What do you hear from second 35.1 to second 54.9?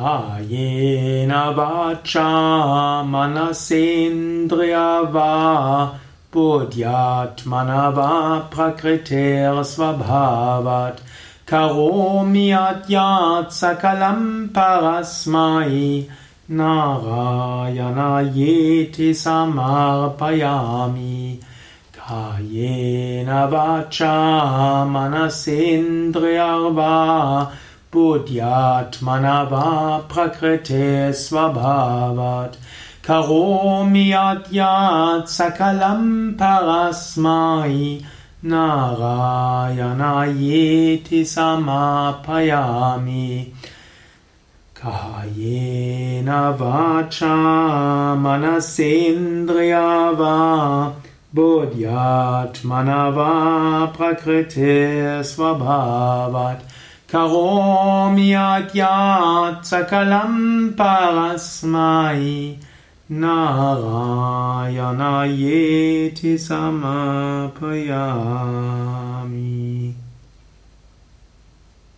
सकलं परस्मै नारायणायेति समापयामि कायेन वाचा मनसेन्द्रिया वा बुद्ध्यात्मना वा प्रकृते